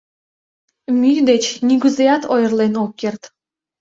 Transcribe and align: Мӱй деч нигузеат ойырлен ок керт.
Мӱй 0.99 1.17
деч 1.29 1.43
нигузеат 1.67 2.23
ойырлен 2.33 2.73
ок 2.83 2.91
керт. 2.99 3.21